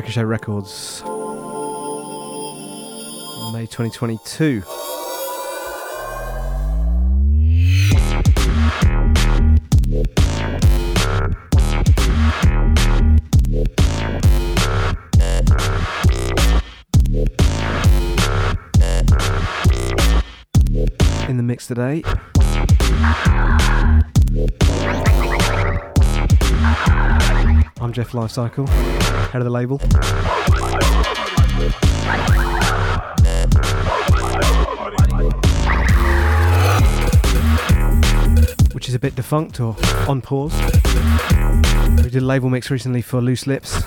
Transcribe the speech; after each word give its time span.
Ricochet 0.00 0.24
Records, 0.24 1.02
May 3.52 3.66
2022. 3.66 4.62
In 21.28 21.36
the 21.36 21.42
mix 21.42 21.66
today. 21.66 22.02
Jeff 28.00 28.12
Lifecycle, 28.12 28.66
head 29.28 29.42
of 29.42 29.44
the 29.44 29.50
label. 29.50 29.76
Which 38.72 38.88
is 38.88 38.94
a 38.94 38.98
bit 38.98 39.14
defunct 39.14 39.60
or 39.60 39.76
on 40.08 40.22
pause. 40.22 40.54
We 41.98 42.08
did 42.08 42.16
a 42.16 42.20
label 42.24 42.48
mix 42.48 42.70
recently 42.70 43.02
for 43.02 43.20
Loose 43.20 43.46
Lips. 43.46 43.82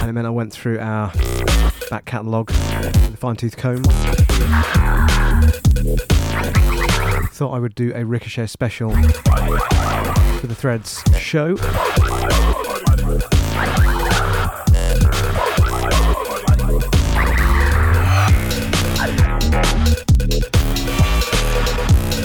And 0.00 0.14
meant 0.14 0.28
I 0.28 0.30
went 0.30 0.52
through 0.52 0.78
our 0.78 1.10
back 1.90 2.04
catalogue 2.04 2.52
fine 3.16 3.34
tooth 3.34 3.56
comb. 3.56 3.82
Thought 7.32 7.52
I 7.52 7.58
would 7.58 7.74
do 7.74 7.92
a 7.96 8.04
Ricochet 8.04 8.46
special 8.46 8.92
for 10.42 10.48
the 10.48 10.54
Threads 10.56 11.00
show. 11.16 11.54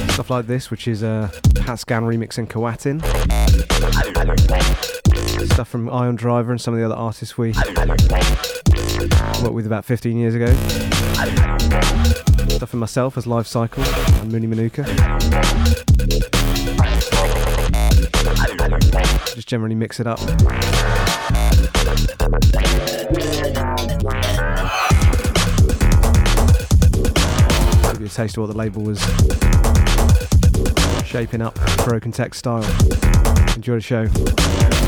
Stuff 0.10 0.32
like 0.32 0.48
this, 0.48 0.72
which 0.72 0.88
is 0.88 1.04
uh, 1.04 1.30
a 1.32 1.54
Pat 1.60 1.78
Scan 1.78 2.02
remix 2.02 2.40
and 2.40 2.50
Coatin. 2.50 3.04
Stuff 5.54 5.68
from 5.68 5.88
Ion 5.92 6.16
Driver 6.16 6.52
and 6.52 6.60
some 6.60 6.74
of 6.74 6.80
the 6.80 6.86
other 6.88 6.96
artists 6.96 7.38
we 7.38 7.54
worked 9.44 9.54
with 9.54 9.68
about 9.68 9.86
15 9.86 10.18
years 10.18 10.34
ago. 10.34 10.52
Stuff 12.50 12.72
from 12.72 12.80
myself 12.80 13.16
as 13.16 13.28
Live 13.28 13.46
Cycle 13.46 13.84
and 13.84 14.32
Mooney 14.32 14.48
Manuka. 14.48 15.97
Just 19.48 19.52
generally 19.52 19.76
mix 19.76 20.02
it 20.02 20.08
up. 20.08 20.20
Give 20.20 20.30
you 28.02 28.08
a 28.08 28.10
taste 28.10 28.36
of 28.36 28.42
what 28.42 28.48
the 28.48 28.58
label 28.58 28.84
was 28.84 29.00
shaping 31.06 31.42
up, 31.42 31.58
broken 31.86 32.12
text 32.12 32.40
style. 32.40 32.66
Enjoy 33.56 33.76
the 33.76 33.80
show. 33.80 34.87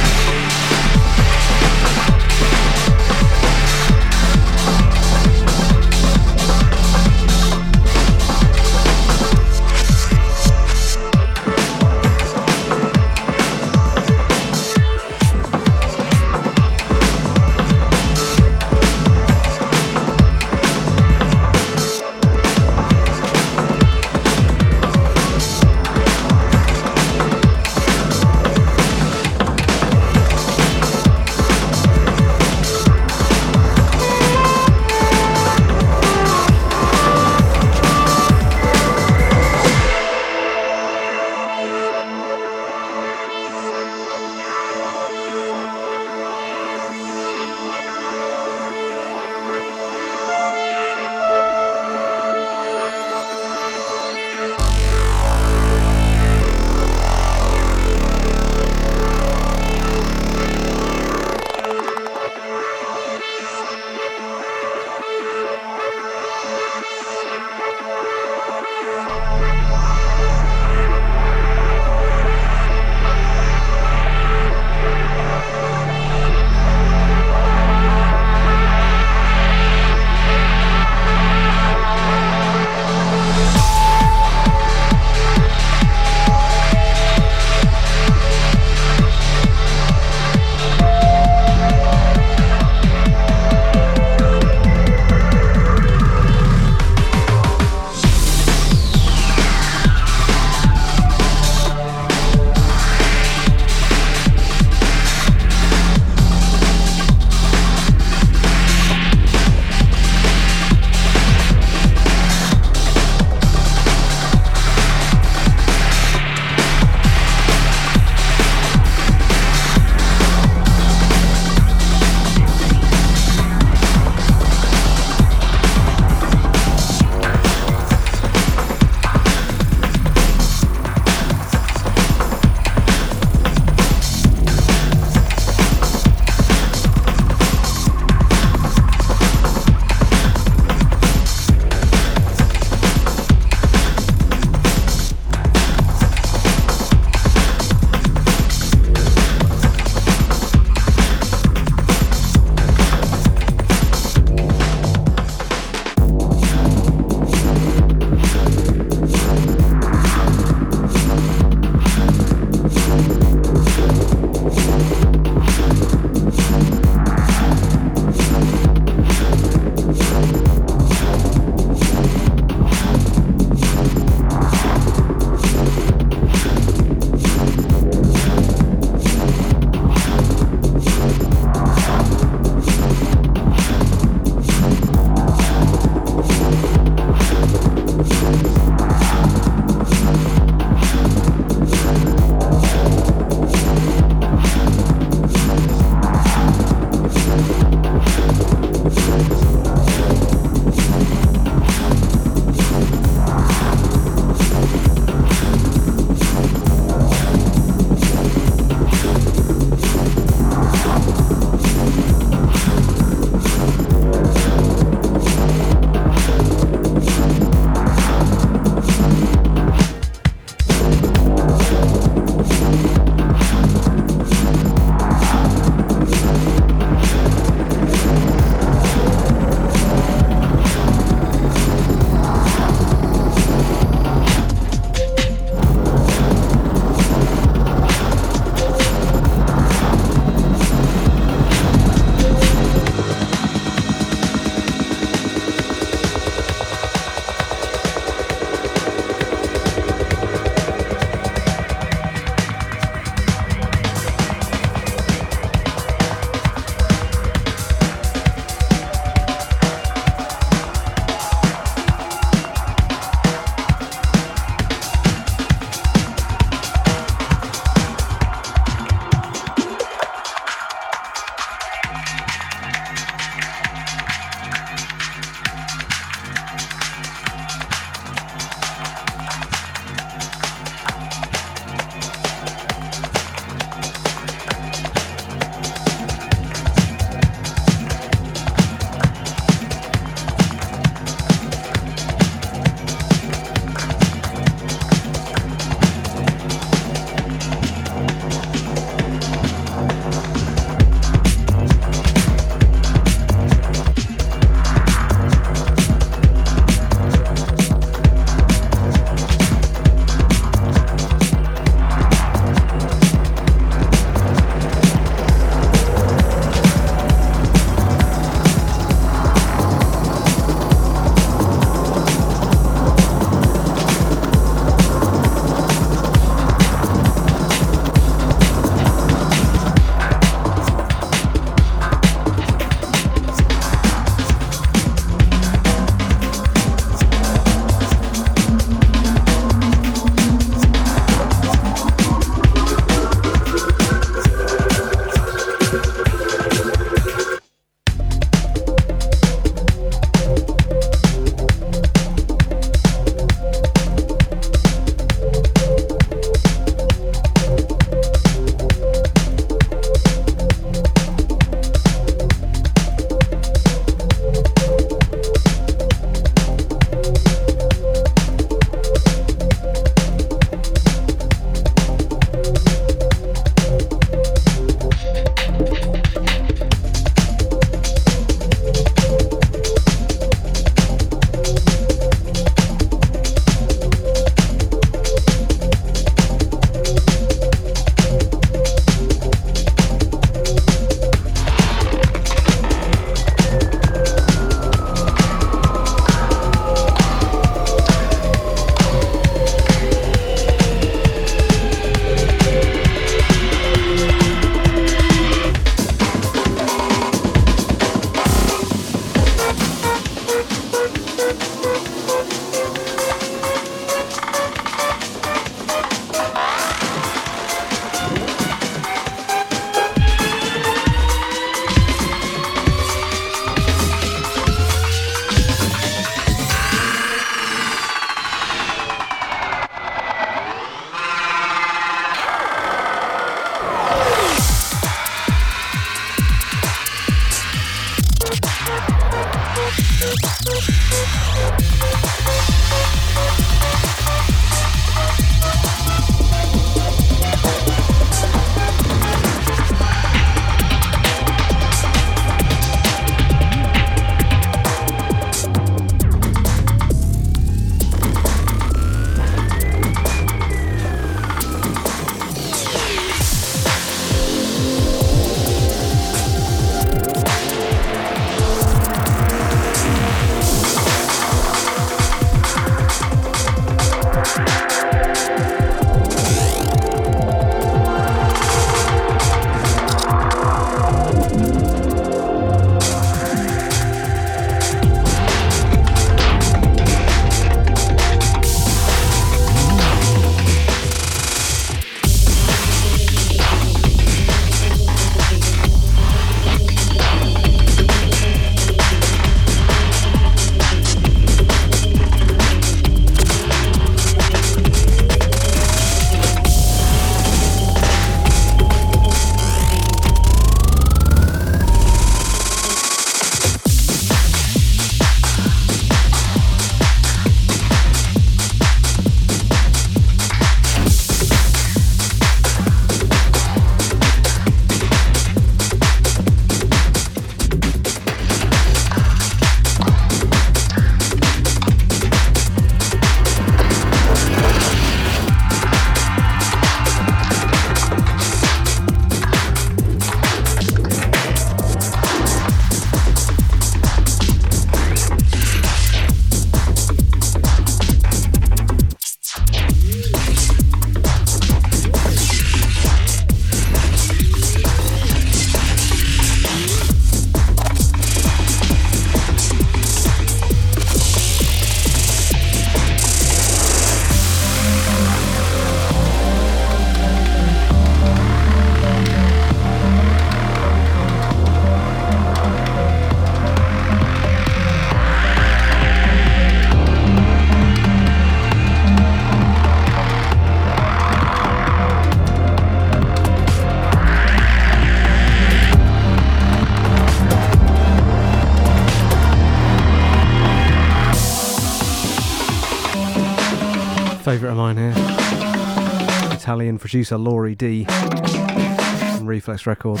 Italian 596.62 596.78
producer 596.78 597.18
Laurie 597.18 597.56
D 597.56 597.82
from 597.86 599.26
Reflex 599.26 599.66
Records. 599.66 600.00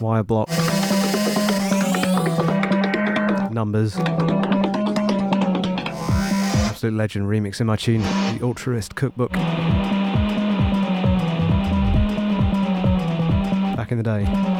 Wire 0.00 0.22
Block. 0.22 0.48
Numbers. 3.52 3.98
Absolute 6.64 6.94
legend 6.94 7.26
remix 7.26 7.60
in 7.60 7.66
my 7.66 7.76
tune, 7.76 8.00
The 8.00 8.38
Ultraist 8.40 8.94
Cookbook. 8.94 9.32
Back 13.76 13.92
in 13.92 13.98
the 13.98 14.02
day. 14.02 14.55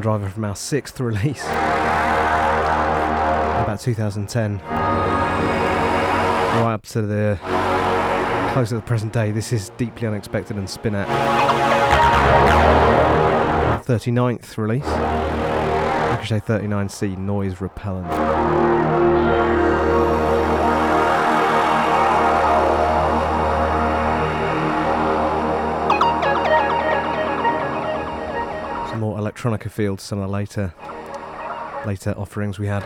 Driver 0.00 0.28
from 0.28 0.44
our 0.44 0.56
sixth 0.56 1.00
release, 1.00 1.44
about 3.62 3.80
2010. 3.80 4.58
Right 4.58 6.72
up 6.72 6.82
to 6.86 7.02
the 7.02 7.38
close 8.52 8.72
of 8.72 8.80
the 8.80 8.86
present 8.86 9.12
day, 9.12 9.30
this 9.30 9.52
is 9.52 9.70
Deeply 9.76 10.06
Unexpected 10.06 10.56
and 10.56 10.66
Spinat. 10.66 11.06
39th 13.84 14.56
release, 14.56 14.86
Ricochet 16.12 16.40
39C, 16.40 17.18
Noise 17.18 17.60
Repellent. 17.60 18.06
Electronica 29.14 29.70
feel 29.70 29.96
to 29.96 30.04
some 30.04 30.18
of 30.18 30.28
the 30.28 30.32
later 30.32 30.74
later 31.86 32.12
offerings 32.16 32.58
we 32.58 32.66
had. 32.66 32.82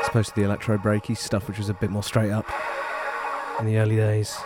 As 0.00 0.08
opposed 0.08 0.30
to 0.30 0.34
the 0.34 0.42
electro 0.42 0.76
breaky 0.76 1.16
stuff, 1.16 1.46
which 1.48 1.58
was 1.58 1.68
a 1.68 1.74
bit 1.74 1.90
more 1.90 2.02
straight 2.02 2.30
up 2.30 2.50
in 3.60 3.66
the 3.66 3.78
early 3.78 3.96
days. 3.96 4.36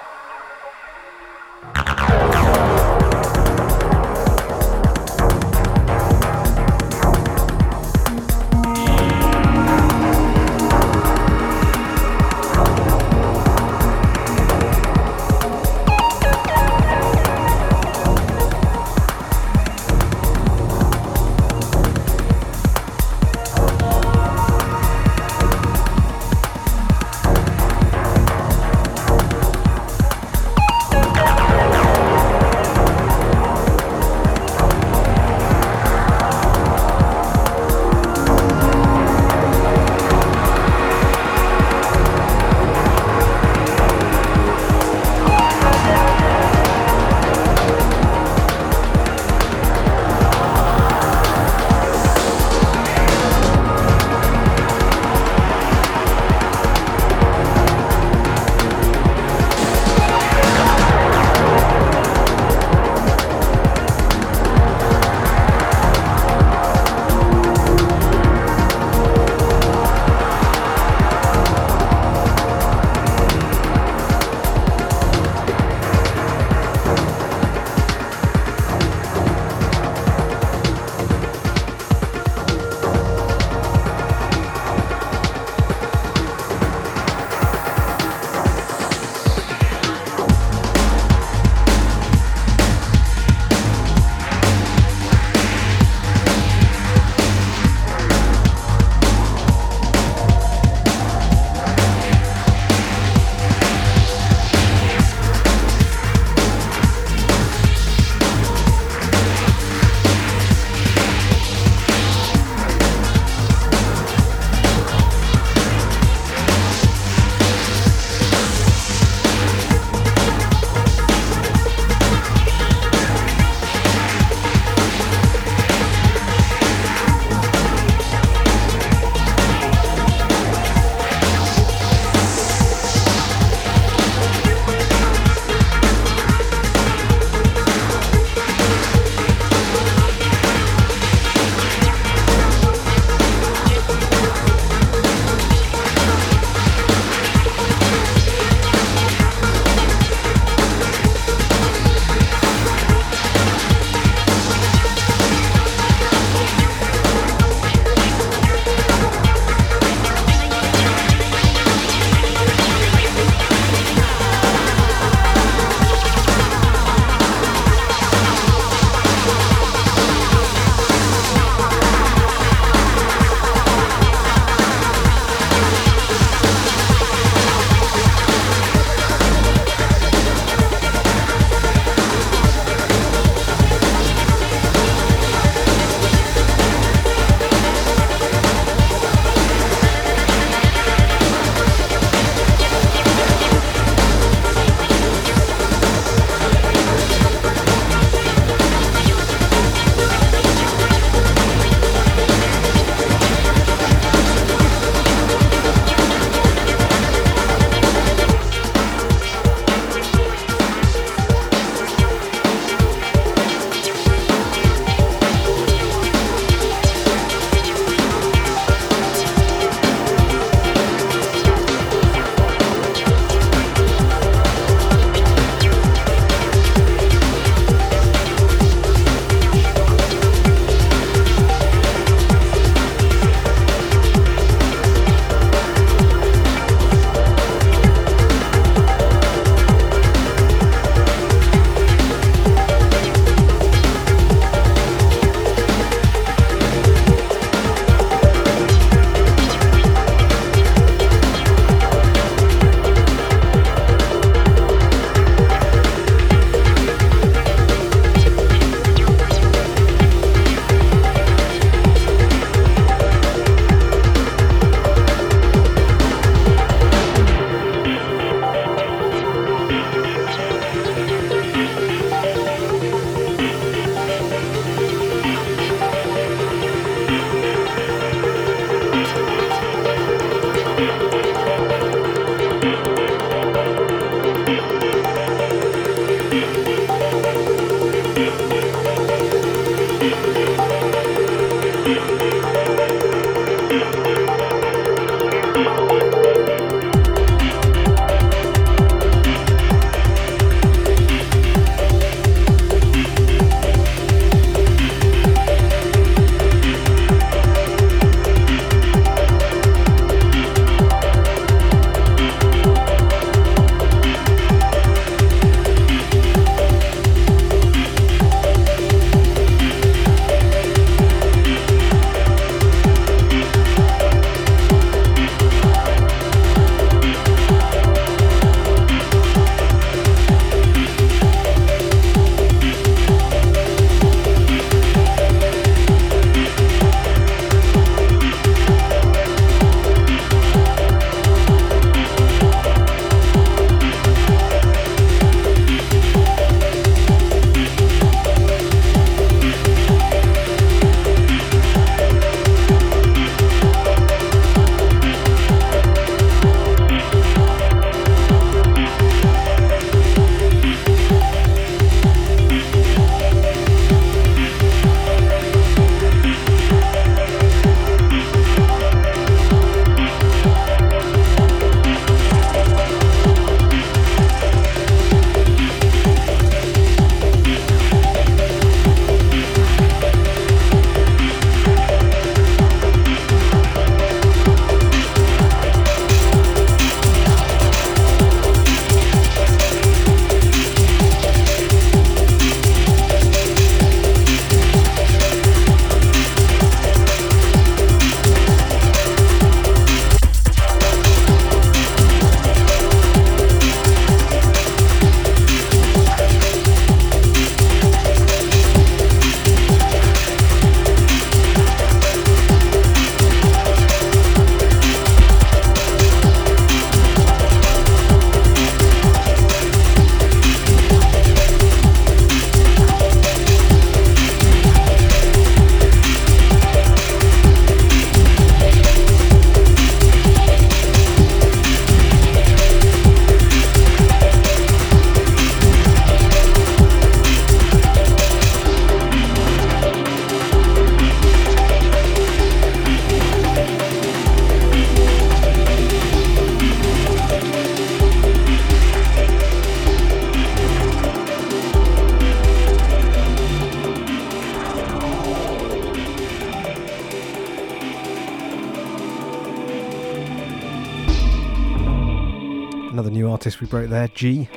We 463.63 463.69
broke 463.69 463.89
there, 463.91 464.09
G. 464.09 464.49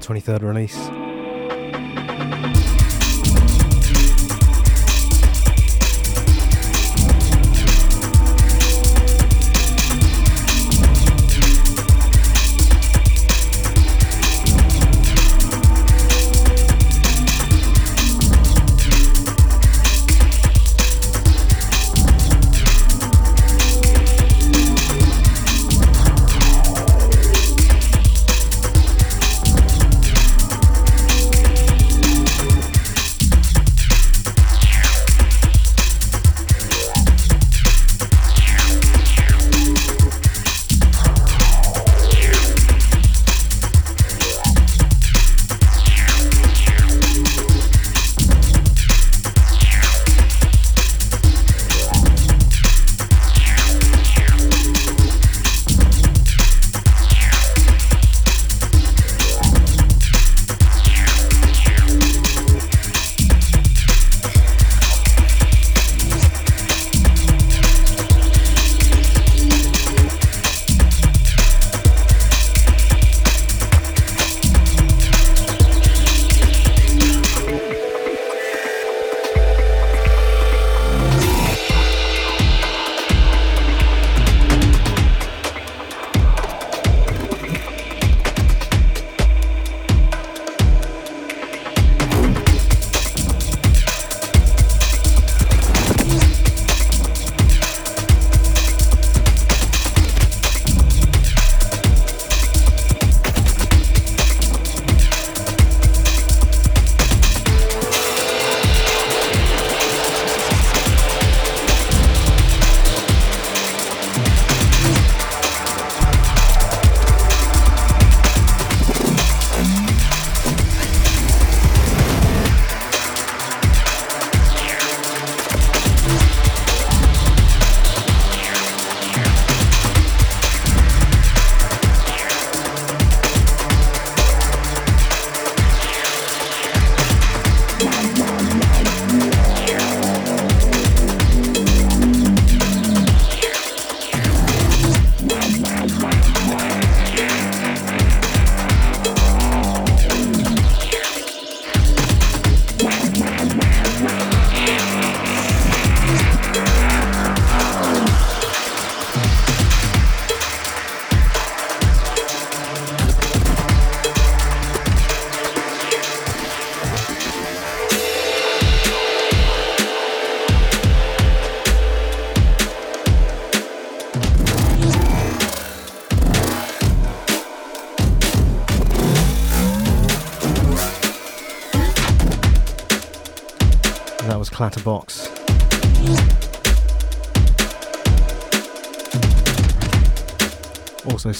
23rd 0.00 0.42
release. 0.42 1.01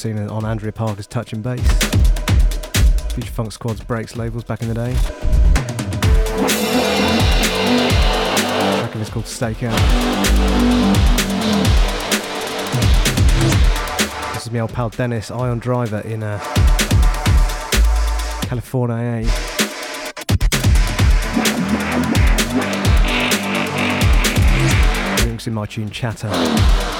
Seen 0.03 0.19
on 0.19 0.45
Andrea 0.45 0.73
Parker's 0.73 1.07
Touchin' 1.07 1.43
Bass. 1.43 1.61
Future 3.13 3.31
Funk 3.31 3.53
Squad's 3.53 3.85
Breaks 3.85 4.17
labels 4.17 4.43
back 4.43 4.61
in 4.61 4.67
the 4.67 4.75
day. 4.75 4.93
Track 8.81 8.97
is 8.97 9.11
called 9.11 9.27
Stakeout. 9.27 9.79
This 14.35 14.47
is 14.47 14.51
my 14.51 14.59
old 14.59 14.73
pal 14.73 14.89
Dennis, 14.89 15.31
Ion 15.31 15.61
Driver 15.61 16.01
in 16.01 16.25
uh, 16.25 16.41
California. 18.43 19.25
Links 25.25 25.47
in 25.47 25.55
my 25.55 25.67
tune 25.67 25.91
Chatter. 25.91 26.91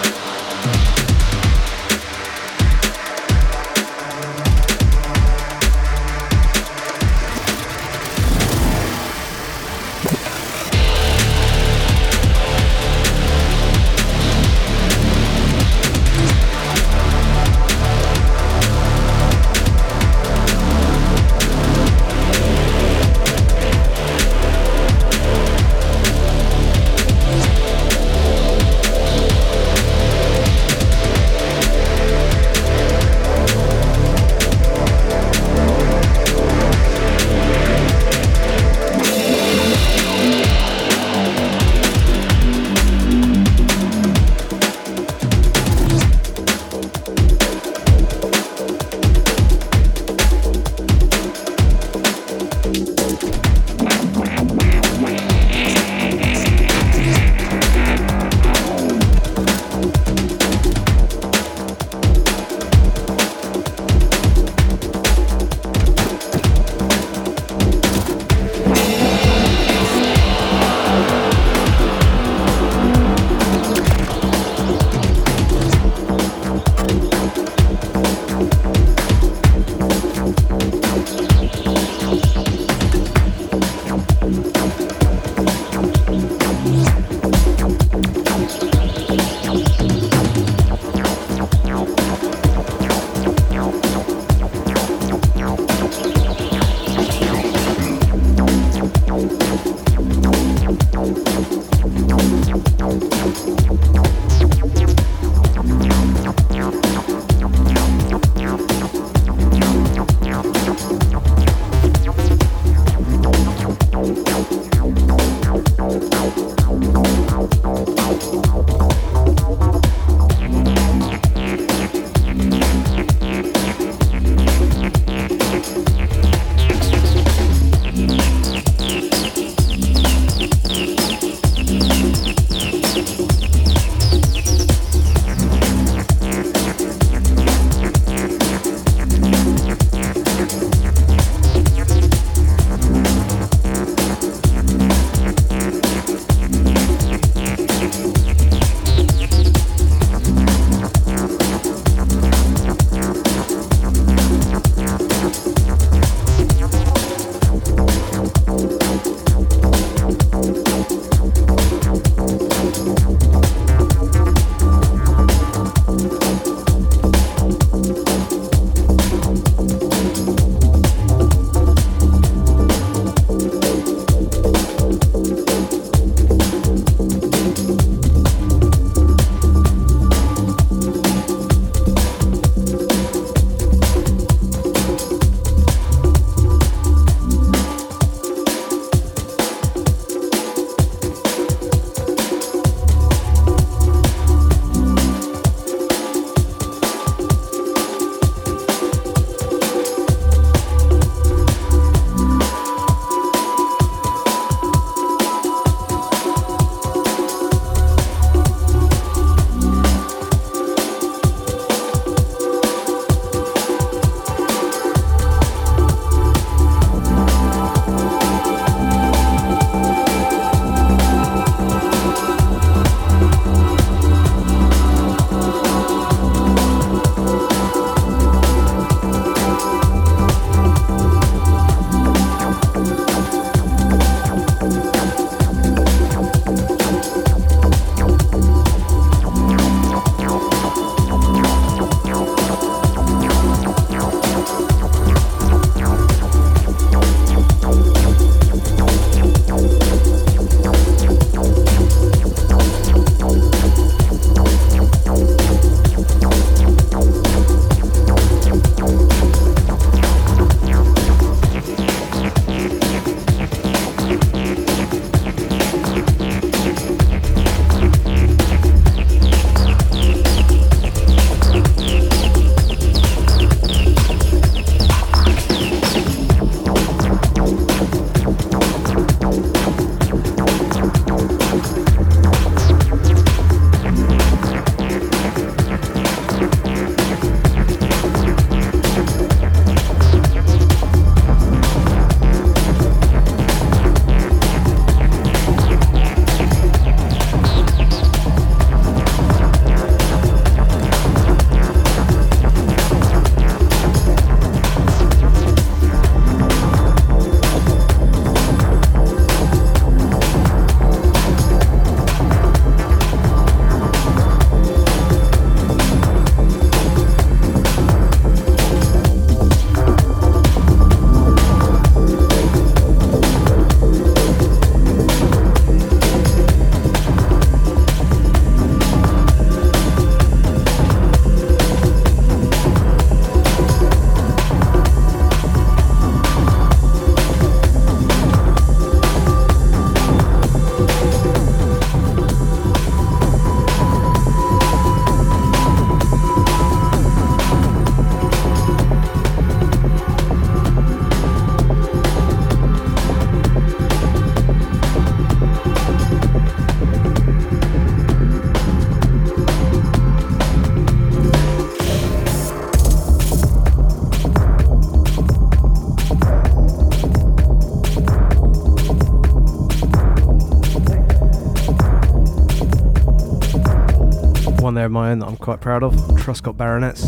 There 374.83 374.87
of 374.87 374.93
my 374.93 375.12
own 375.12 375.20
that 375.20 375.28
I'm 375.28 375.37
quite 375.37 375.61
proud 375.61 375.85
of. 375.85 375.95
Truscott 376.18 376.57
Baronets. 376.57 377.07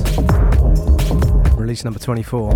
Release 1.59 1.83
number 1.83 1.99
24. 1.99 2.53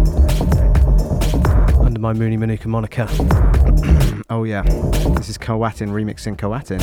Under 1.85 1.99
my 1.99 2.13
Mooney 2.13 2.37
Manuka 2.37 2.69
moniker. 2.69 3.09
oh 4.31 4.45
yeah, 4.45 4.63
this 4.63 5.29
is 5.29 5.37
Coatin 5.37 5.89
remixing 5.91 6.37
Coatin. 6.37 6.79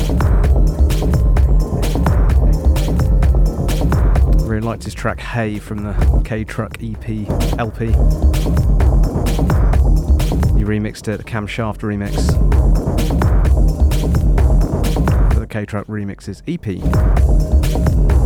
Really 4.46 4.60
liked 4.60 4.84
his 4.84 4.92
track 4.92 5.18
Hey 5.18 5.58
from 5.58 5.84
the 5.84 6.22
K 6.26 6.44
Truck 6.44 6.76
EP 6.82 7.08
LP. 7.58 7.86
He 7.86 7.92
remixed 10.62 11.08
it, 11.08 11.16
the 11.16 11.24
Cam 11.24 11.46
Shaft 11.46 11.80
remix. 11.80 12.14
The 15.34 15.46
K 15.46 15.64
Truck 15.64 15.86
remixes 15.86 16.42
EP. 16.46 18.25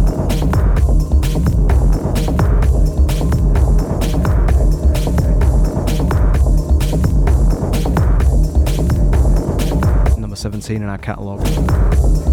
Number 10.70 10.78
17 10.78 10.82
in 10.82 10.88
our 10.88 10.98
catalogue. 10.98 12.29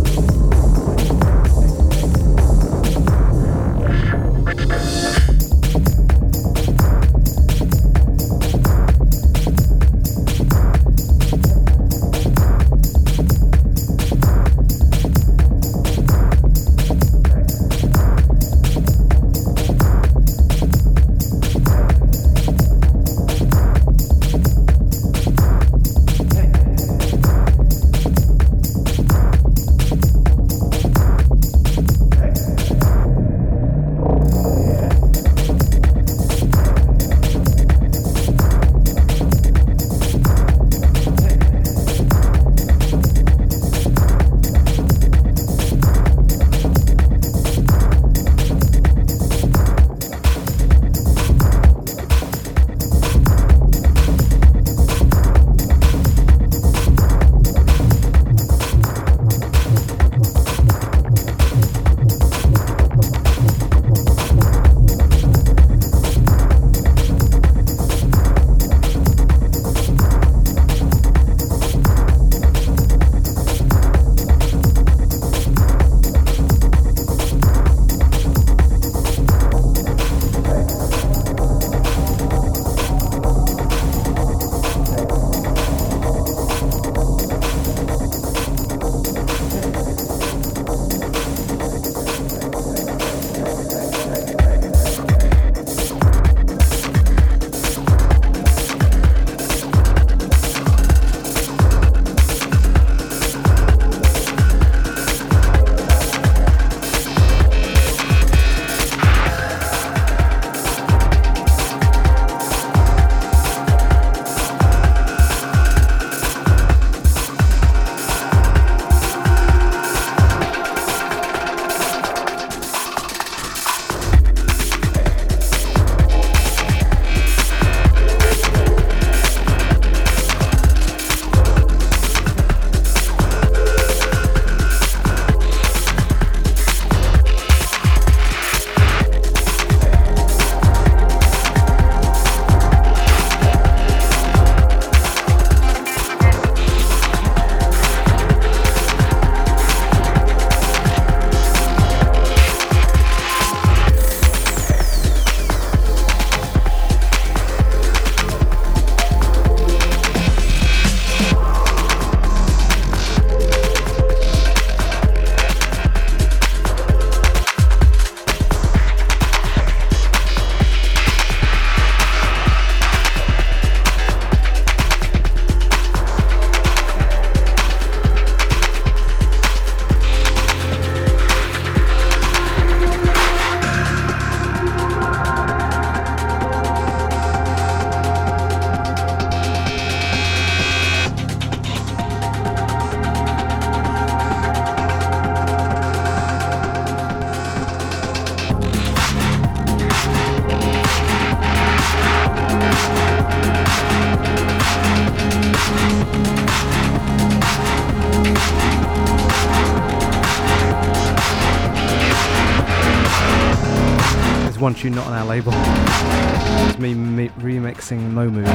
Tune 214.78 214.94
not 214.94 215.08
on 215.08 215.14
our 215.14 215.26
label. 215.26 215.52
It's 215.56 216.78
me, 216.78 216.94
me 216.94 217.30
remixing 217.30 218.12
Momu 218.12 218.46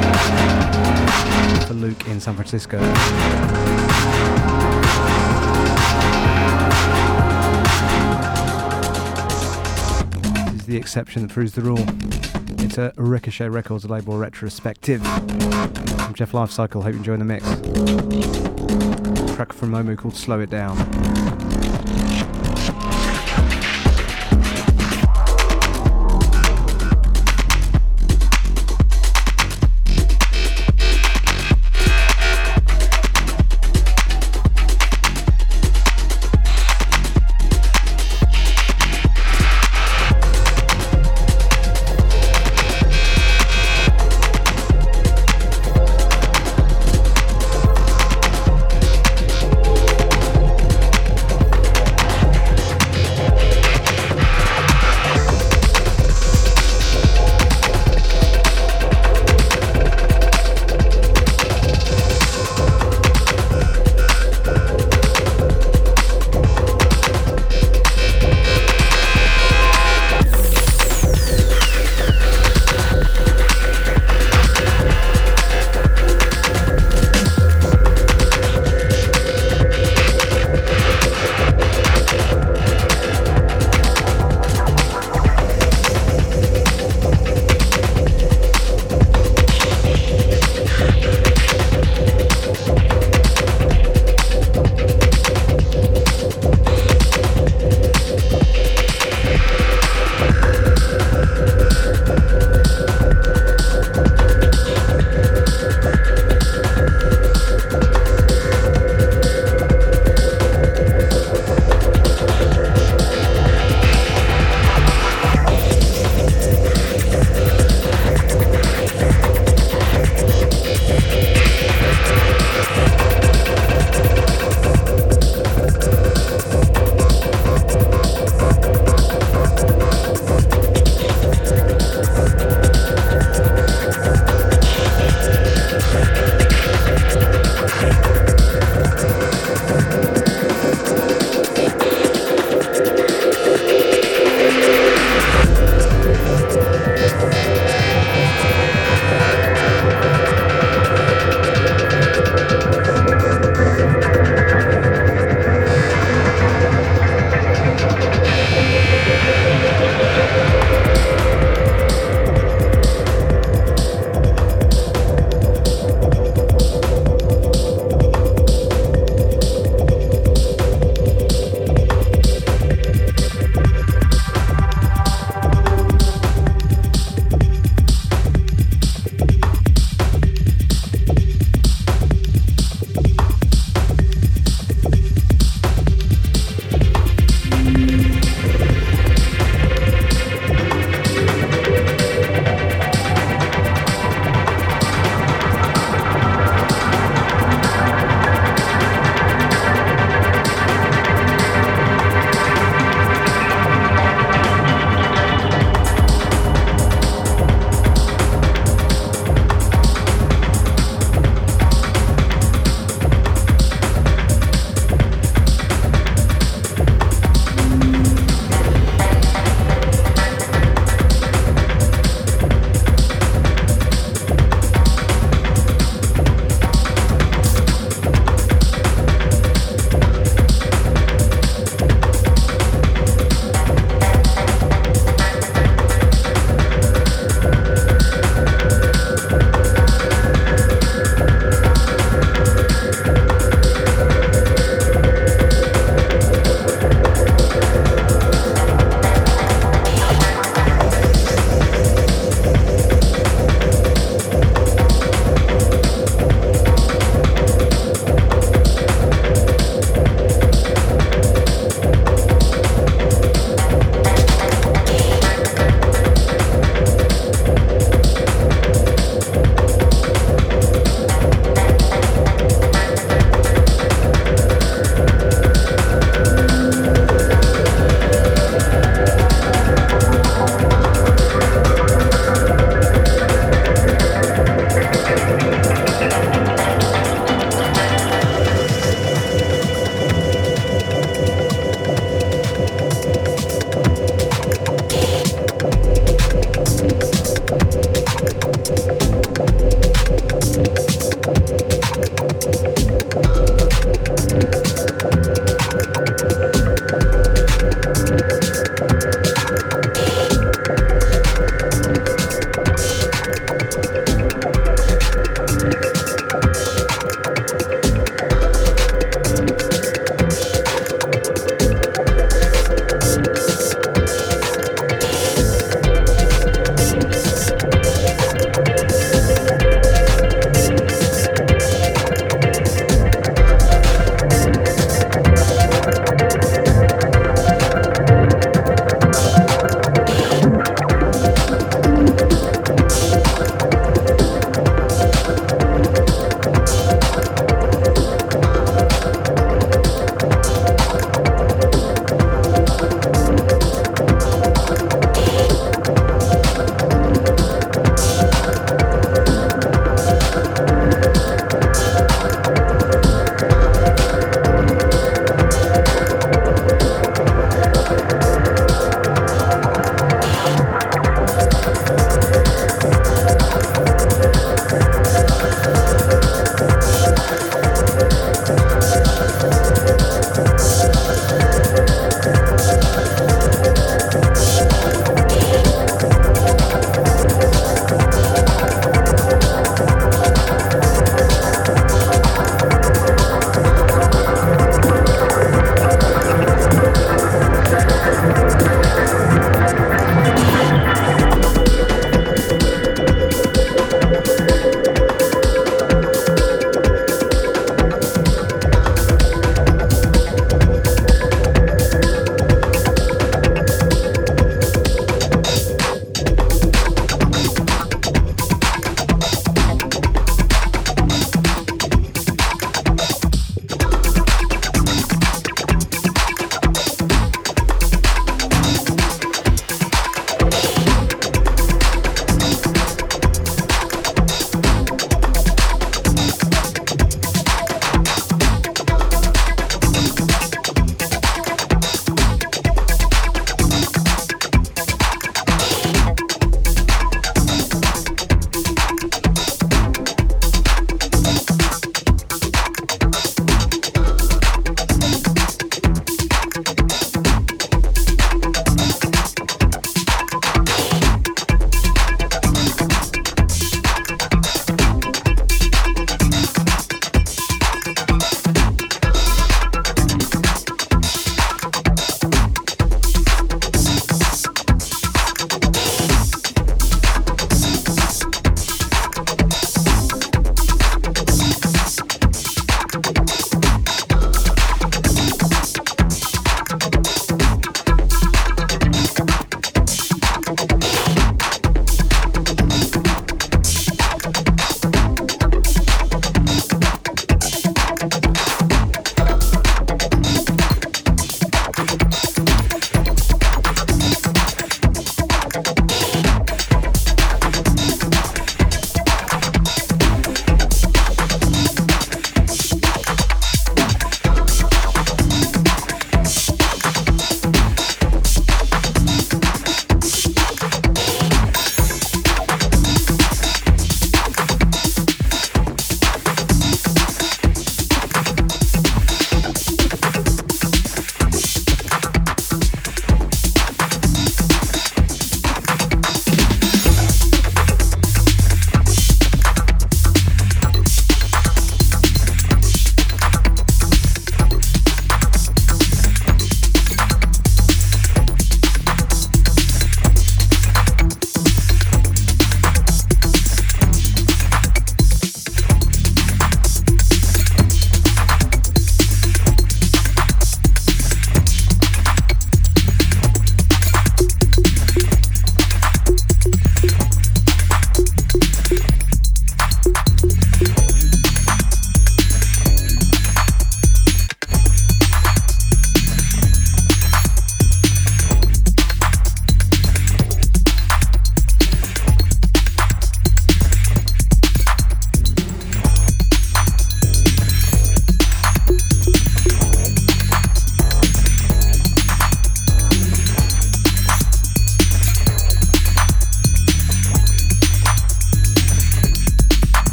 for 1.66 1.74
Luke 1.74 2.06
in 2.06 2.20
San 2.20 2.34
Francisco. 2.36 2.78
This 10.44 10.60
is 10.60 10.66
the 10.66 10.76
exception 10.76 11.22
that 11.22 11.32
proves 11.32 11.54
the 11.54 11.62
rule. 11.62 11.84
It's 12.64 12.78
a 12.78 12.92
Ricochet 12.96 13.48
Records 13.48 13.84
label 13.86 14.16
retrospective. 14.16 15.04
I'm 15.04 16.14
Jeff 16.14 16.30
Lifecycle, 16.30 16.84
hope 16.84 16.92
you 16.92 16.98
enjoy 16.98 17.16
the 17.16 17.24
mix. 17.24 17.44
track 19.34 19.52
from 19.52 19.72
Momu 19.72 19.98
called 19.98 20.14
Slow 20.14 20.38
It 20.38 20.50
Down. 20.50 20.78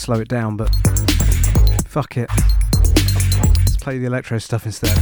Slow 0.00 0.18
it 0.18 0.28
down, 0.28 0.56
but 0.56 0.74
fuck 1.86 2.16
it. 2.16 2.30
Let's 2.74 3.76
play 3.76 3.98
the 3.98 4.06
electro 4.06 4.38
stuff 4.38 4.64
instead. 4.64 4.96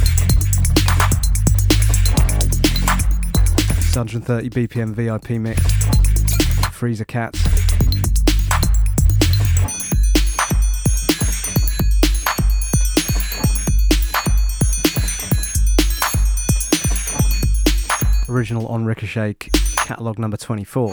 130 3.94 4.50
BPM 4.50 4.94
VIP 4.94 5.30
mix. 5.40 5.62
Freezer 6.72 7.04
Cats. 7.04 7.38
Original 18.28 18.66
on 18.66 18.84
Ricochet, 18.84 19.34
catalogue 19.76 20.18
number 20.18 20.36
24. 20.36 20.92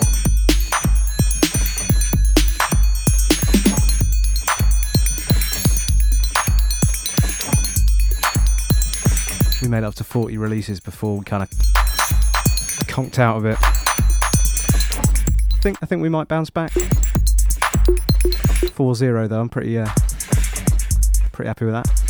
Made 9.76 9.84
up 9.84 9.94
to 9.94 10.06
40 10.06 10.38
releases 10.38 10.80
before 10.80 11.18
we 11.18 11.26
kind 11.26 11.44
of 11.44 11.50
conked 12.88 13.20
out 13.20 13.36
of 13.36 13.44
it. 13.44 13.58
I 13.62 15.58
think 15.60 15.78
I 15.82 15.86
think 15.86 16.02
we 16.02 16.08
might 16.08 16.30
bounce 16.30 16.50
back. 16.50 16.72
4-0 18.72 19.28
though. 19.28 19.42
I'm 19.42 19.50
pretty 19.50 19.78
uh, 19.78 19.90
pretty 21.34 21.48
happy 21.50 21.66
with 21.66 21.74
that. 21.74 22.05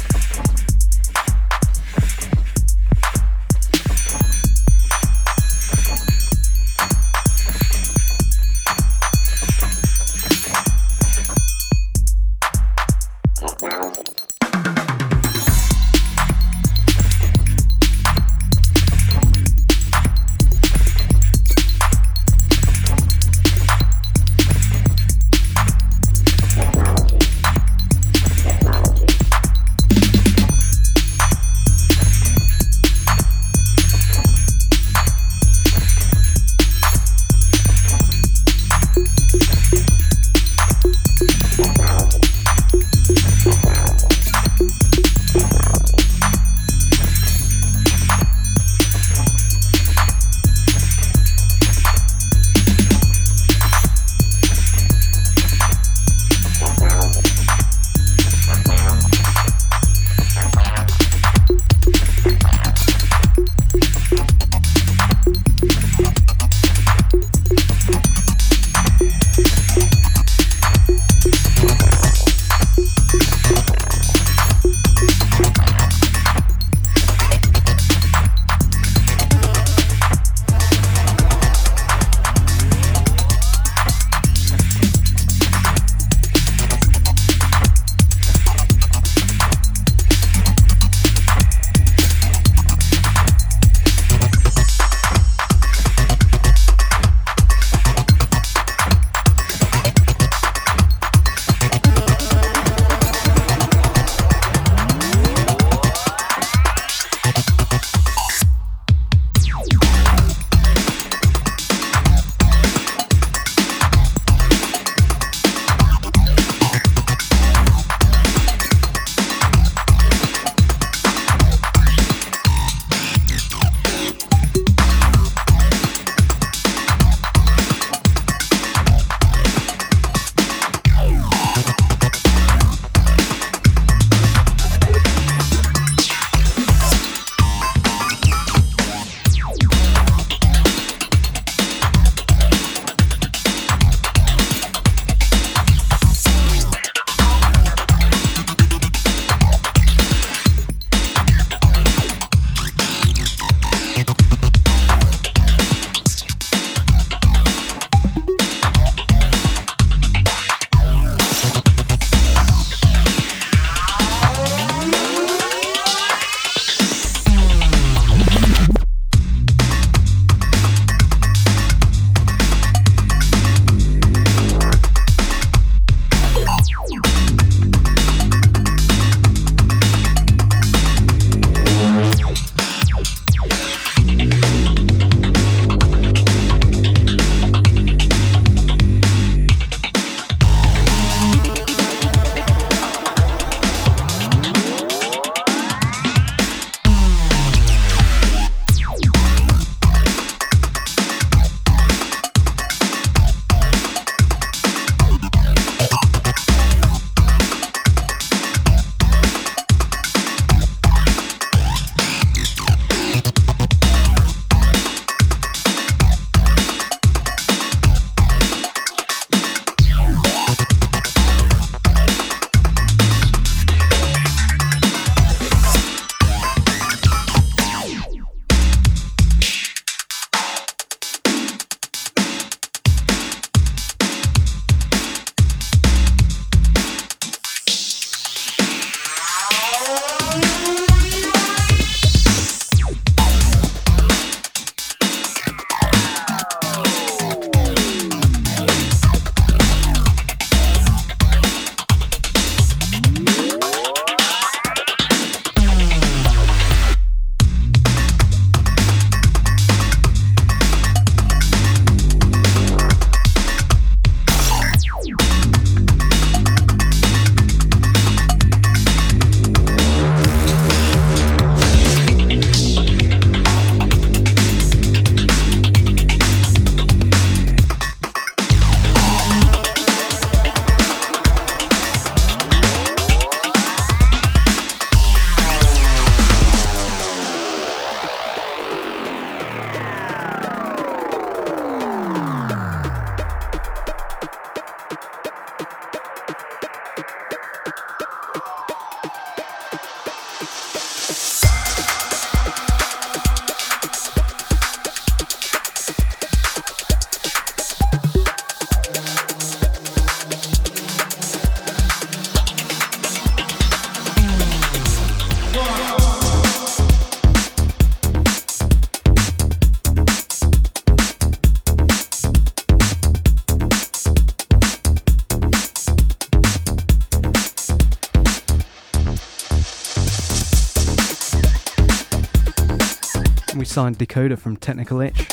Signed 333.76 333.99
Decoder 333.99 334.39
from 334.39 334.56
Technical 334.56 335.02
Itch 335.02 335.27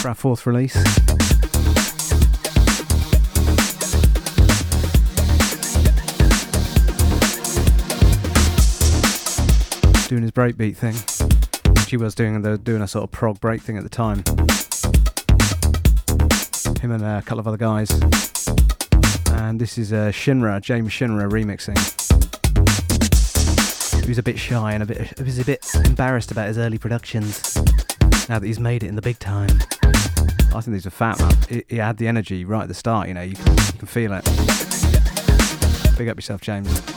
for 0.00 0.10
our 0.10 0.14
fourth 0.14 0.46
release. 0.46 0.74
Doing 10.06 10.22
his 10.22 10.30
breakbeat 10.30 10.76
thing. 10.76 10.94
She 11.88 11.96
was 11.96 12.14
doing 12.14 12.40
doing 12.58 12.80
a 12.80 12.86
sort 12.86 13.02
of 13.02 13.10
prog 13.10 13.40
break 13.40 13.60
thing 13.60 13.76
at 13.76 13.82
the 13.82 13.88
time. 13.88 14.18
Him 16.80 16.92
and 16.92 17.02
a 17.02 17.22
couple 17.22 17.40
of 17.40 17.48
other 17.48 17.56
guys. 17.56 17.90
And 19.32 19.60
this 19.60 19.78
is 19.78 19.92
uh, 19.92 20.12
Shinra, 20.12 20.60
James 20.62 20.92
Shinra 20.92 21.28
remixing. 21.28 22.05
He 24.06 24.10
was 24.10 24.18
a 24.18 24.22
bit 24.22 24.38
shy 24.38 24.72
and 24.72 24.84
a 24.84 24.86
bit 24.86 25.18
he 25.18 25.24
was 25.24 25.40
a 25.40 25.44
bit 25.44 25.66
embarrassed 25.84 26.30
about 26.30 26.46
his 26.46 26.58
early 26.58 26.78
productions. 26.78 27.56
Now 28.28 28.38
that 28.38 28.46
he's 28.46 28.60
made 28.60 28.84
it 28.84 28.86
in 28.86 28.94
the 28.94 29.02
big 29.02 29.18
time, 29.18 29.50
I 29.82 30.60
think 30.60 30.74
he's 30.74 30.86
a 30.86 30.92
fat 30.92 31.18
man. 31.18 31.64
He, 31.68 31.78
had 31.78 31.96
the 31.96 32.06
energy 32.06 32.44
right 32.44 32.62
at 32.62 32.68
the 32.68 32.74
start. 32.74 33.08
You 33.08 33.14
know, 33.14 33.22
you 33.22 33.34
can, 33.34 33.52
you 33.52 33.72
can 33.78 33.88
feel 33.88 34.12
it. 34.12 34.24
Big 35.98 36.08
up 36.08 36.16
yourself, 36.16 36.40
James. 36.40 36.95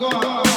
Agora! 0.00 0.49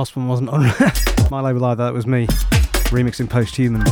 Last 0.00 0.16
one 0.16 0.28
wasn't 0.28 0.48
on 0.48 0.62
my 1.30 1.42
label 1.42 1.62
either. 1.66 1.84
That 1.84 1.92
was 1.92 2.06
me 2.06 2.26
remixing 2.88 3.28
Posthuman. 3.28 3.84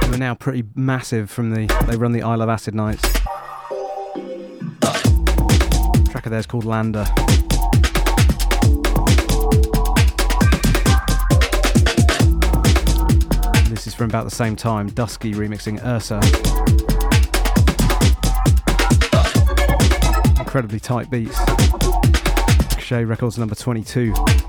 They 0.00 0.16
are 0.16 0.18
now 0.18 0.34
pretty 0.34 0.64
massive 0.74 1.30
from 1.30 1.50
the. 1.50 1.72
They 1.86 1.96
run 1.96 2.10
the 2.10 2.22
I 2.22 2.34
Love 2.34 2.48
Acid 2.48 2.74
nights. 2.74 3.02
track 6.10 6.26
of 6.26 6.32
theirs 6.32 6.46
called 6.46 6.64
Lander. 6.64 7.04
This 13.70 13.86
is 13.86 13.94
from 13.94 14.10
about 14.10 14.24
the 14.24 14.34
same 14.34 14.56
time. 14.56 14.88
Dusky 14.88 15.34
remixing 15.34 15.80
Ursa. 15.86 16.16
Incredibly 20.40 20.80
tight 20.80 21.08
beats. 21.10 21.38
Shay 22.84 23.02
Records 23.06 23.38
number 23.38 23.54
22. 23.54 24.43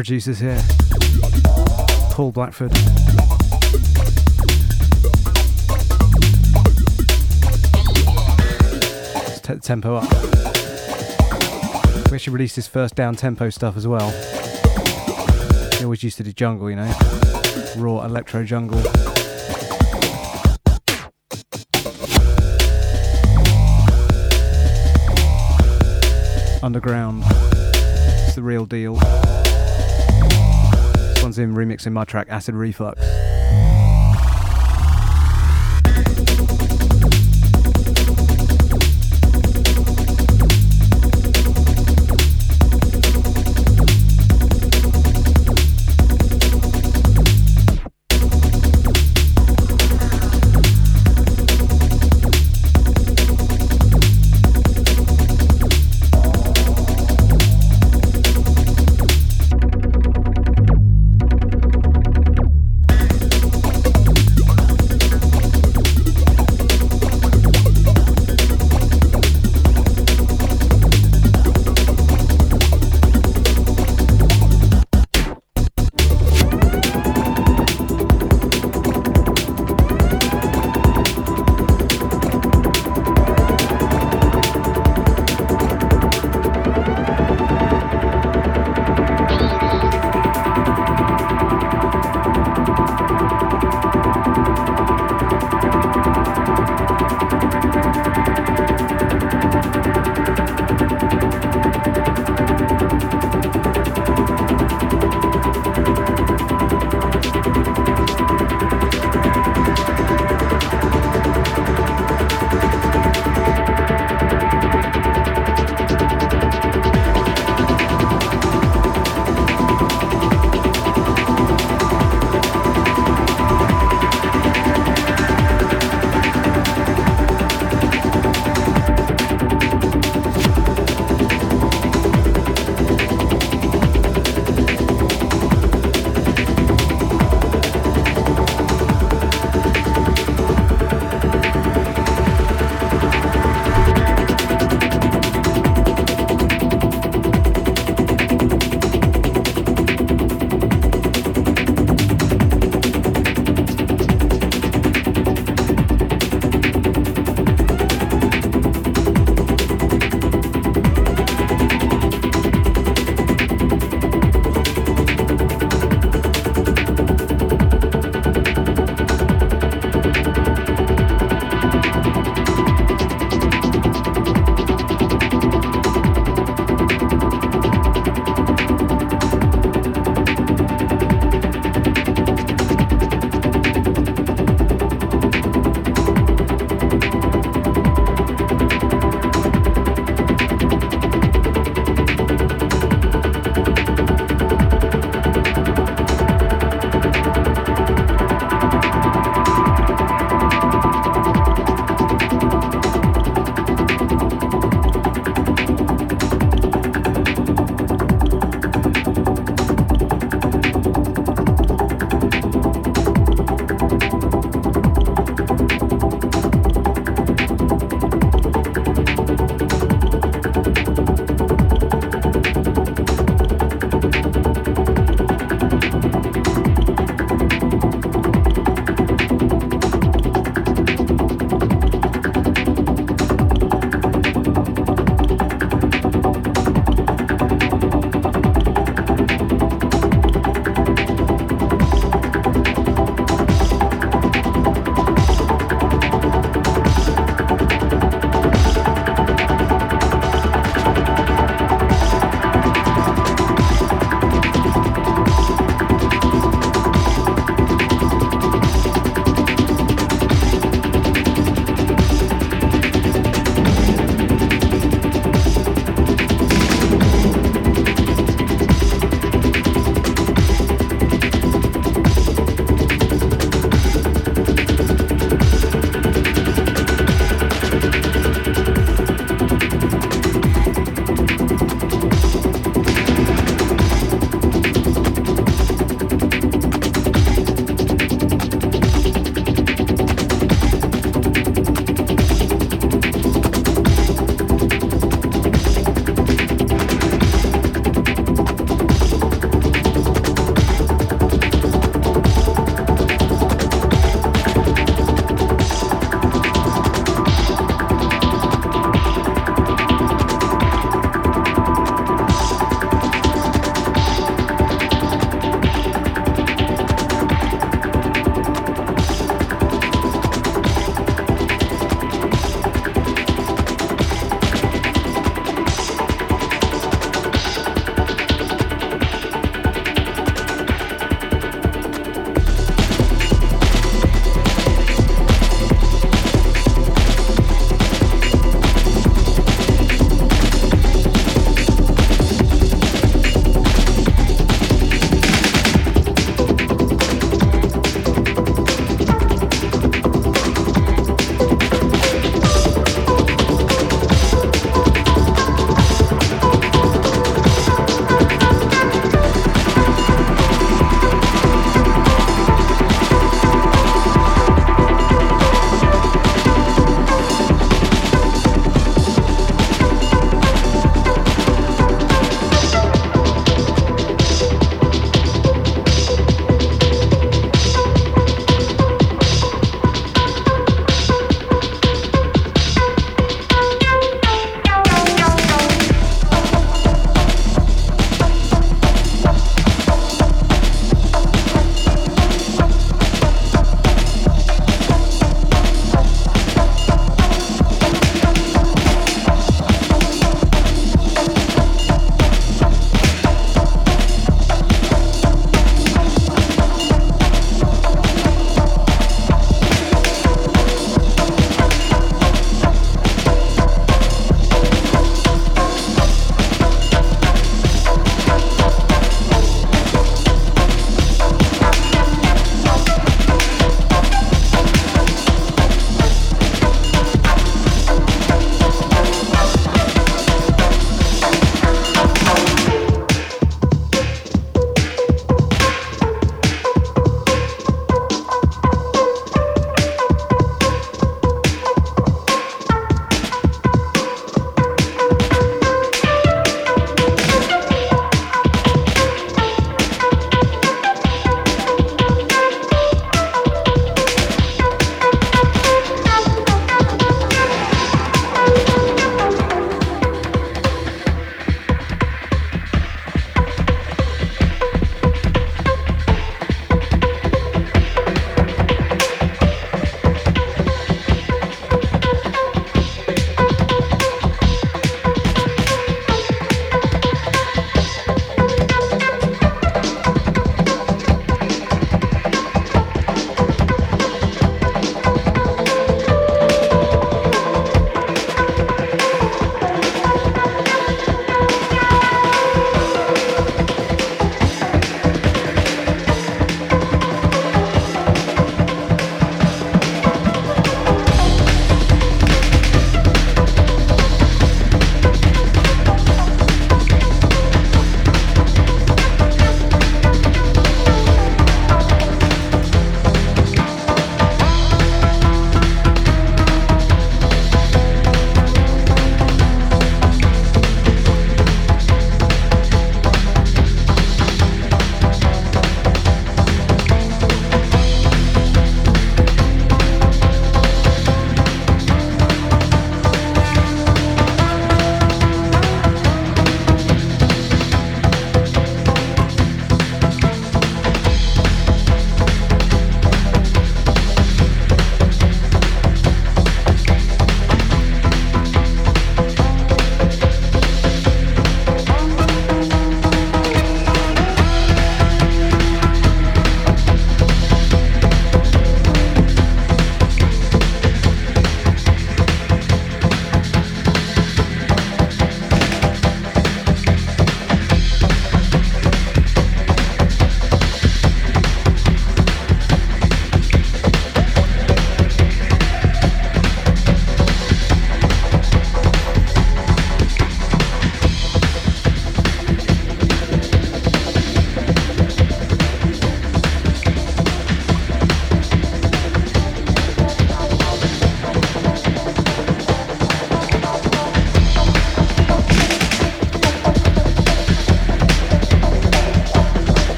Producers 0.00 0.38
here 0.38 0.58
Paul 2.12 2.32
Blackford. 2.32 2.72
Let's 9.12 9.40
take 9.42 9.56
the 9.56 9.62
tempo 9.62 9.96
up. 9.96 10.10
We 12.10 12.14
actually 12.14 12.32
released 12.32 12.56
his 12.56 12.66
first 12.66 12.94
down 12.94 13.14
tempo 13.14 13.50
stuff 13.50 13.76
as 13.76 13.86
well. 13.86 14.08
He 15.76 15.84
always 15.84 16.02
used 16.02 16.16
to 16.16 16.22
do 16.22 16.32
jungle, 16.32 16.70
you 16.70 16.76
know, 16.76 16.90
raw 17.76 18.02
electro 18.02 18.42
jungle. 18.42 18.78
Underground. 26.62 27.22
It's 27.26 28.34
the 28.34 28.42
real 28.42 28.64
deal 28.64 28.98
in 31.38 31.54
remixing 31.54 31.92
my 31.92 32.04
track 32.04 32.26
Acid 32.28 32.54
Reflux. 32.54 33.09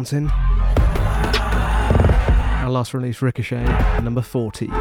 Mountain. 0.00 0.30
Our 2.64 2.70
last 2.70 2.94
release, 2.94 3.20
Ricochet, 3.20 3.62
number 4.00 4.22
40. 4.22 4.68
One 4.68 4.78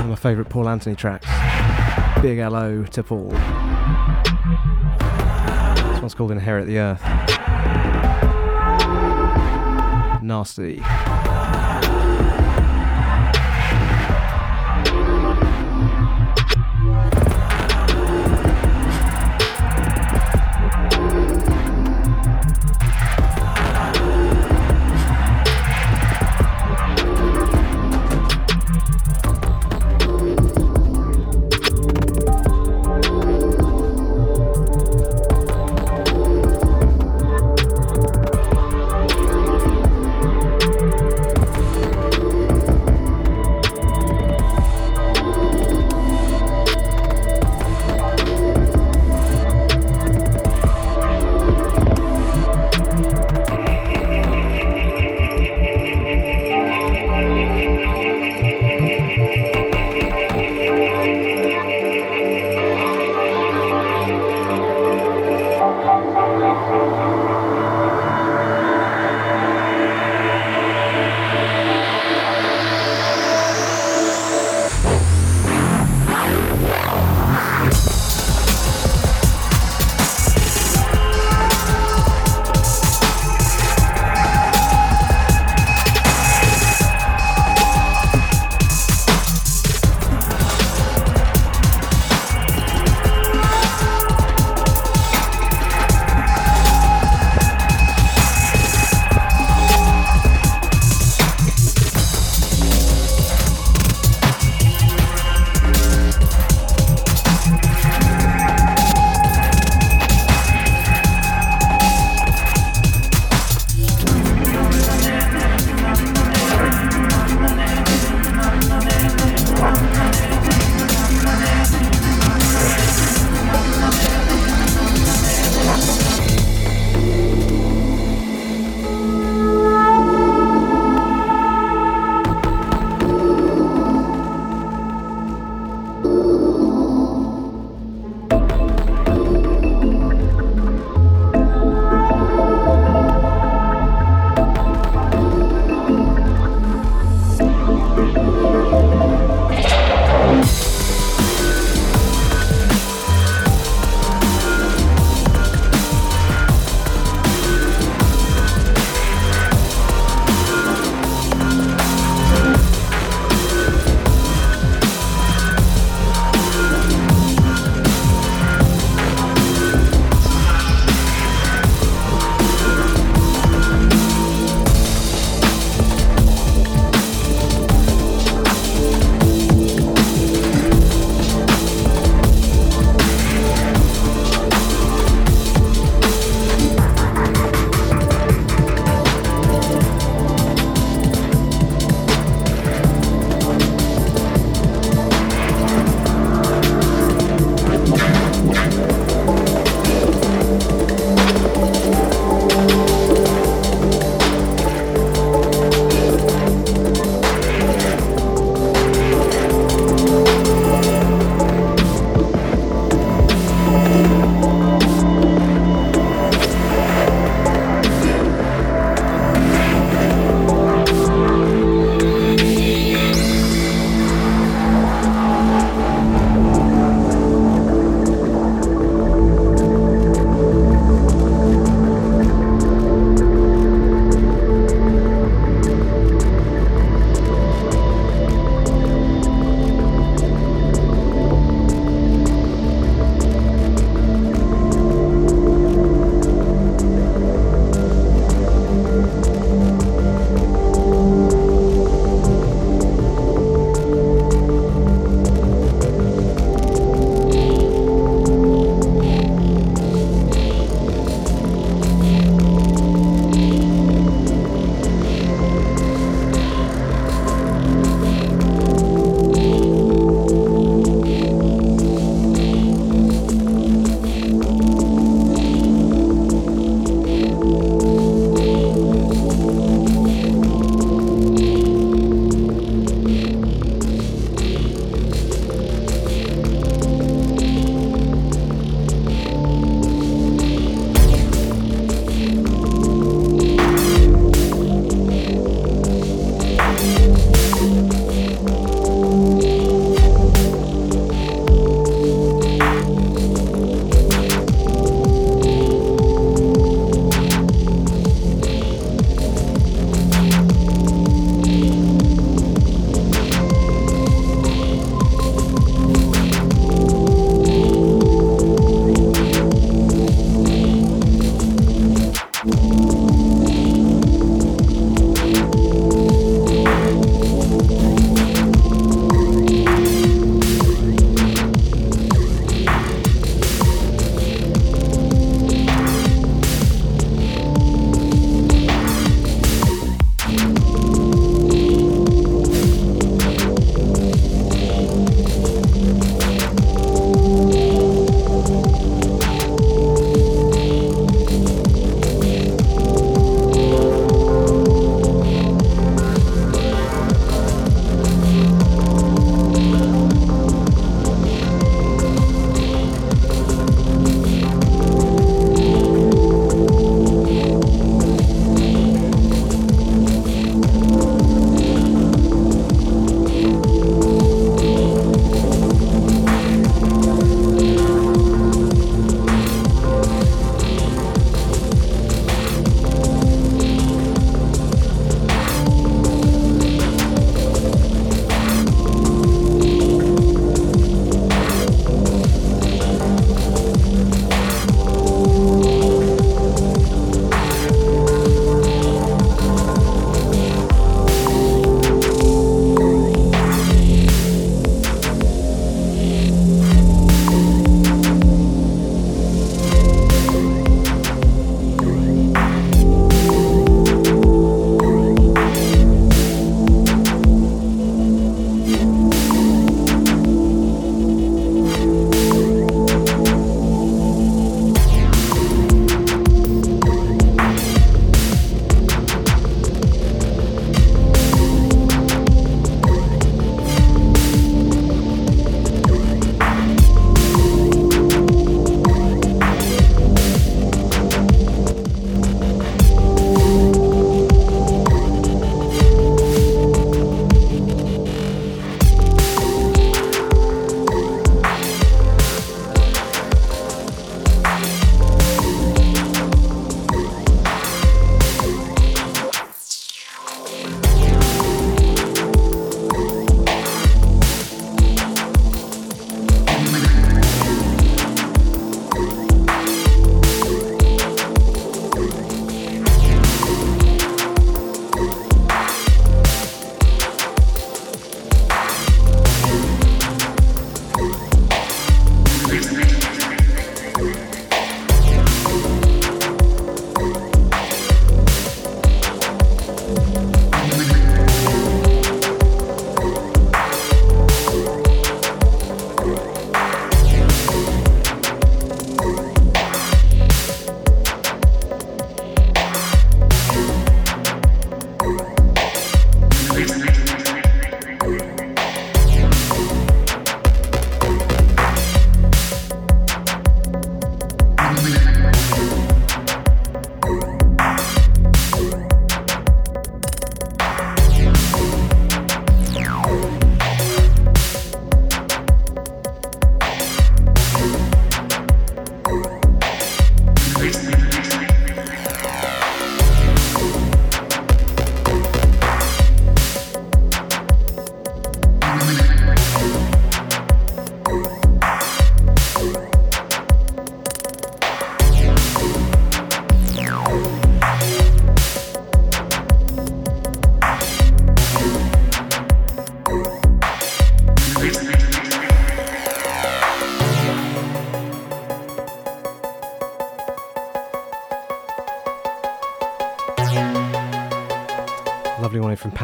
of 0.00 0.08
my 0.08 0.14
favourite 0.16 0.50
Paul 0.50 0.68
Anthony 0.68 0.94
tracks. 0.94 1.26
Big 2.20 2.36
hello 2.36 2.84
to 2.84 3.02
Paul. 3.02 3.30
This 5.90 6.02
one's 6.02 6.12
called 6.14 6.32
Inherit 6.32 6.66
the 6.66 6.80
Earth. 6.80 7.02
Nasty. 10.22 10.82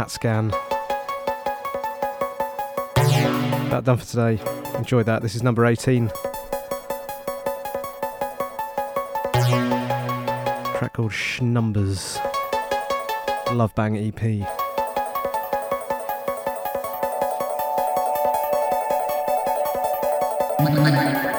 CAT 0.08 0.12
scan. 0.12 0.48
About 3.66 3.84
done 3.84 3.98
for 3.98 4.06
today. 4.06 4.40
Enjoy 4.76 5.02
that. 5.02 5.20
This 5.22 5.34
is 5.34 5.42
number 5.42 5.66
18. 5.66 6.08
Track 10.78 10.92
called 10.94 11.12
Schnumbers. 11.12 12.18
Love 13.52 13.74
Bang 13.74 13.96
EP. 13.98 14.46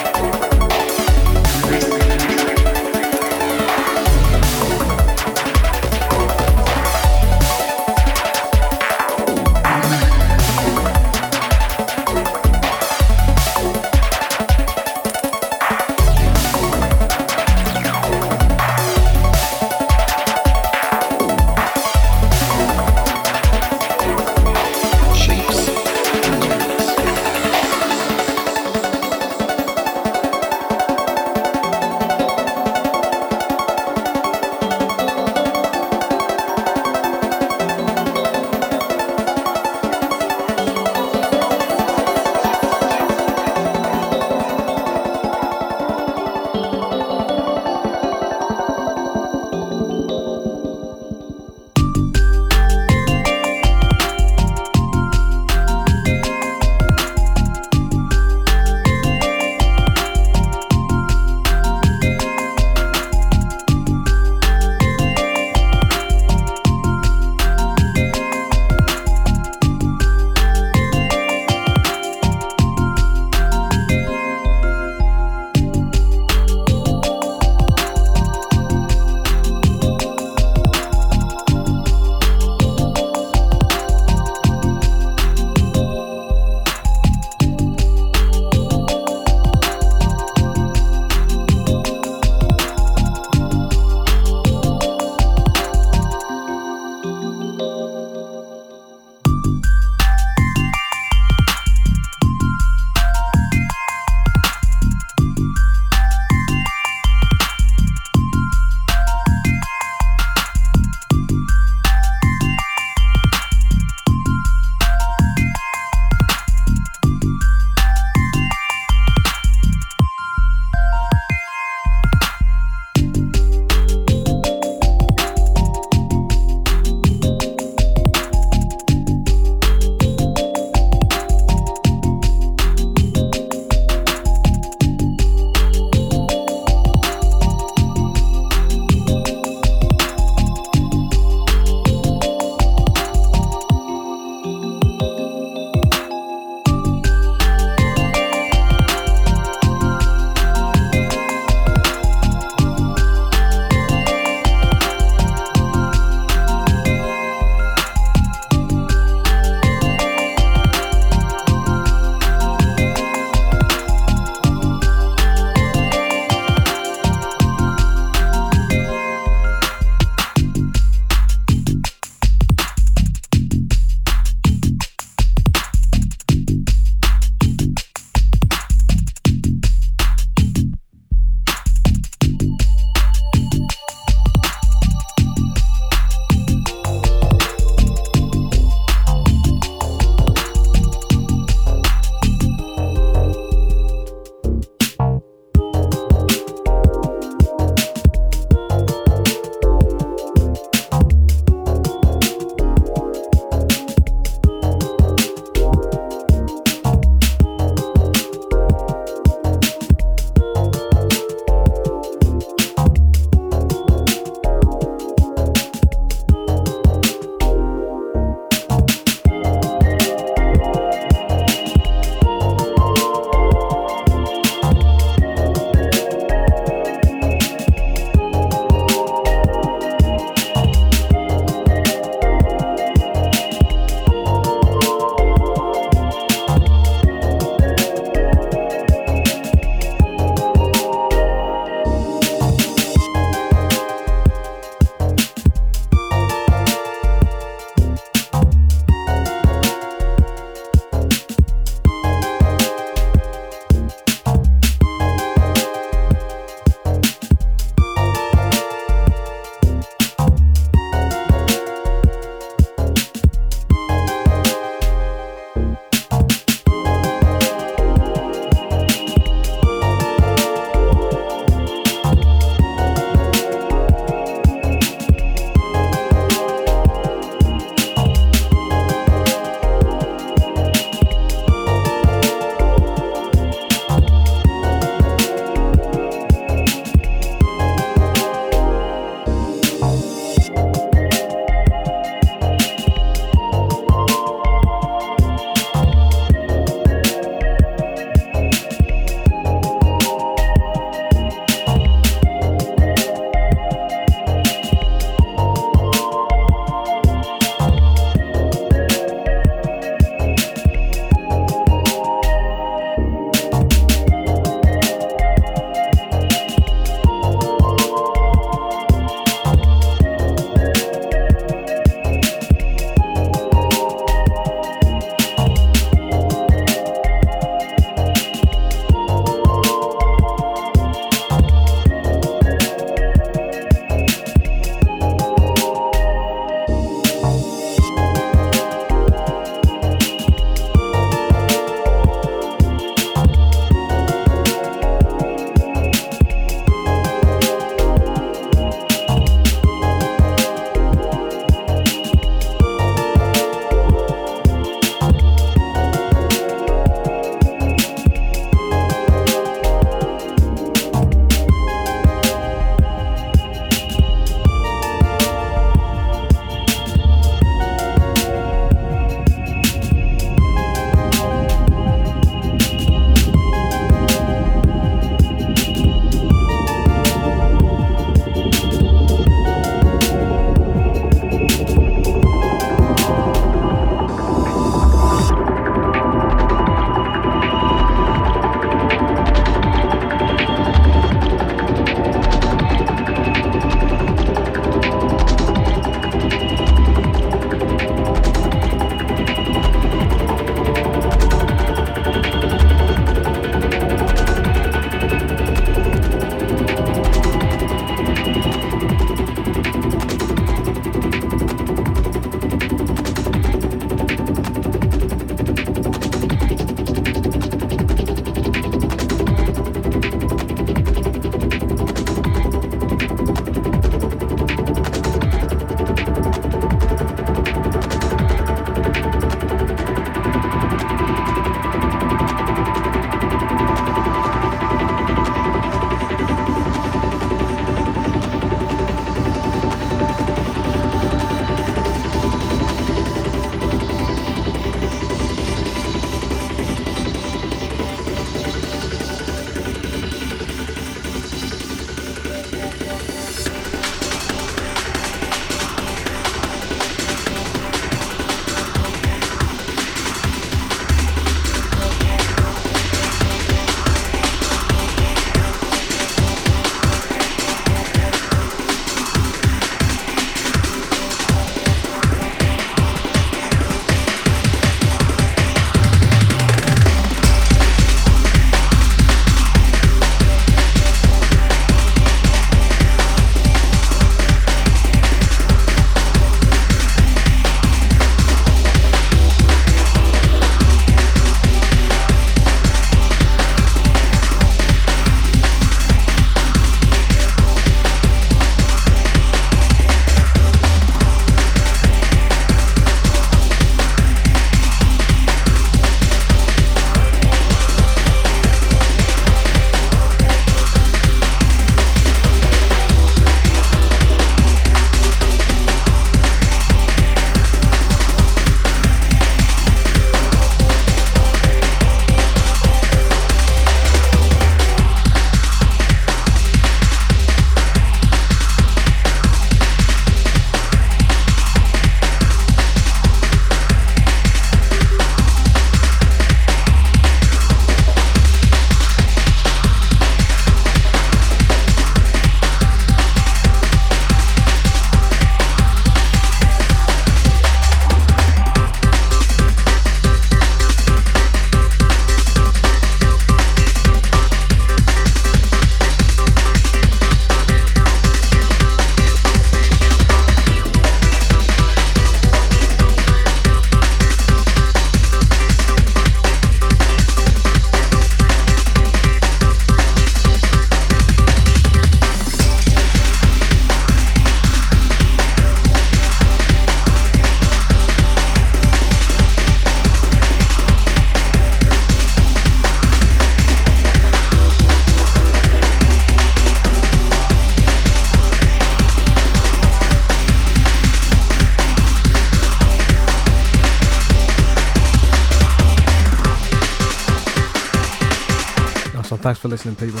Thanks 599.28 599.40
for 599.40 599.48
listening, 599.48 599.76
people. 599.76 600.00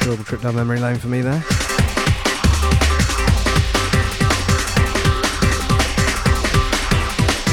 Enjoyable 0.00 0.24
trip 0.24 0.40
down 0.40 0.56
memory 0.56 0.80
lane 0.80 0.96
for 0.96 1.06
me 1.06 1.20
there. 1.20 1.38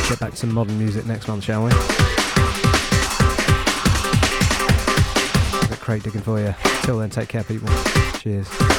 Get 0.10 0.20
back 0.20 0.32
to 0.32 0.38
some 0.38 0.52
modern 0.52 0.80
music 0.80 1.06
next 1.06 1.28
month, 1.28 1.44
shall 1.44 1.66
we? 1.66 1.70
Crate 5.76 6.02
digging 6.02 6.22
for 6.22 6.40
you. 6.40 6.56
Till 6.82 6.98
then, 6.98 7.12
take 7.12 7.30
care, 7.30 7.44
people. 7.44 7.70
Cheers. 8.18 8.78